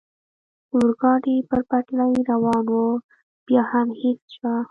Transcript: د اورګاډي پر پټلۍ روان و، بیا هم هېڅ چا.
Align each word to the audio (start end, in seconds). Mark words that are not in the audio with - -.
د 0.69 0.71
اورګاډي 0.73 1.35
پر 1.49 1.61
پټلۍ 1.69 2.13
روان 2.31 2.65
و، 2.83 2.83
بیا 3.45 3.63
هم 3.71 3.87
هېڅ 4.01 4.19
چا. 4.35 4.53